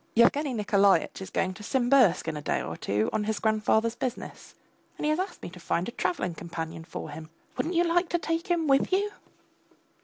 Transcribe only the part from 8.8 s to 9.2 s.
you?